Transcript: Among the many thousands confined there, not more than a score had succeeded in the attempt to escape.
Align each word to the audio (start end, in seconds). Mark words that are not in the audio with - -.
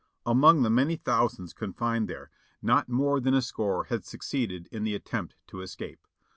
Among 0.25 0.63
the 0.63 0.71
many 0.71 0.95
thousands 0.95 1.53
confined 1.53 2.07
there, 2.09 2.31
not 2.59 2.89
more 2.89 3.19
than 3.19 3.35
a 3.35 3.41
score 3.43 3.83
had 3.83 4.03
succeeded 4.03 4.67
in 4.71 4.83
the 4.83 4.95
attempt 4.95 5.35
to 5.49 5.61
escape. 5.61 6.07